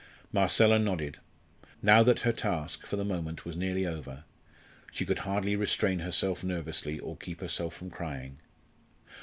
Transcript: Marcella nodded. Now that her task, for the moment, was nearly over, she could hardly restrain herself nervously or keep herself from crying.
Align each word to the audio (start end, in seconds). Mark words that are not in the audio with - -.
Marcella 0.33 0.79
nodded. 0.79 1.19
Now 1.83 2.01
that 2.01 2.21
her 2.21 2.31
task, 2.31 2.87
for 2.87 2.95
the 2.95 3.05
moment, 3.05 3.45
was 3.45 3.55
nearly 3.55 3.85
over, 3.85 4.23
she 4.91 5.05
could 5.05 5.19
hardly 5.19 5.55
restrain 5.55 5.99
herself 5.99 6.43
nervously 6.43 6.97
or 6.97 7.15
keep 7.15 7.39
herself 7.39 7.75
from 7.75 7.91
crying. 7.91 8.39